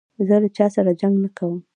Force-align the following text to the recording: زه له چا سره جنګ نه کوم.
زه 0.27 0.35
له 0.43 0.49
چا 0.57 0.65
سره 0.75 0.91
جنګ 0.99 1.15
نه 1.23 1.29
کوم. 1.37 1.55